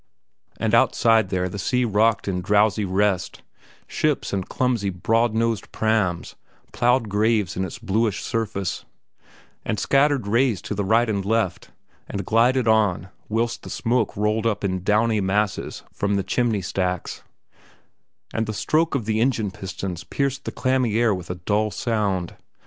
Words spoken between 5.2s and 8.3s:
nosed prams ploughed graves in its bluish